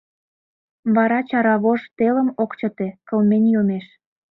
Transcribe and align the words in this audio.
Вара 0.95 1.19
чара 1.29 1.55
вож 1.63 1.81
телым 1.97 2.29
ок 2.43 2.51
чыте, 2.59 2.87
кылмен 3.07 3.43
йомеш. 3.53 3.85